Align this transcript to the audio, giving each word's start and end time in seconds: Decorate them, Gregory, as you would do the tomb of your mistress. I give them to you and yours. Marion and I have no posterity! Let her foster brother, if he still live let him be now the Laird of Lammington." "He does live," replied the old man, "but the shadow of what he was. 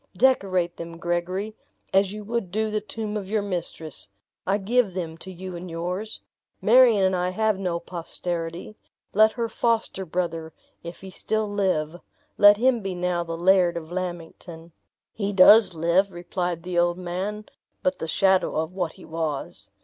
Decorate 0.17 0.77
them, 0.77 0.97
Gregory, 0.97 1.55
as 1.93 2.11
you 2.11 2.23
would 2.23 2.49
do 2.49 2.71
the 2.71 2.81
tomb 2.81 3.15
of 3.15 3.29
your 3.29 3.43
mistress. 3.43 4.07
I 4.47 4.57
give 4.57 4.95
them 4.95 5.15
to 5.19 5.31
you 5.31 5.55
and 5.55 5.69
yours. 5.69 6.21
Marion 6.59 7.03
and 7.03 7.15
I 7.15 7.29
have 7.29 7.59
no 7.59 7.79
posterity! 7.79 8.75
Let 9.13 9.33
her 9.33 9.47
foster 9.47 10.03
brother, 10.03 10.53
if 10.81 11.01
he 11.01 11.11
still 11.11 11.47
live 11.47 11.97
let 12.35 12.57
him 12.57 12.81
be 12.81 12.95
now 12.95 13.23
the 13.23 13.37
Laird 13.37 13.77
of 13.77 13.91
Lammington." 13.91 14.71
"He 15.13 15.31
does 15.33 15.75
live," 15.75 16.11
replied 16.11 16.63
the 16.63 16.79
old 16.79 16.97
man, 16.97 17.45
"but 17.83 17.99
the 17.99 18.07
shadow 18.07 18.55
of 18.55 18.73
what 18.73 18.93
he 18.93 19.05
was. 19.05 19.69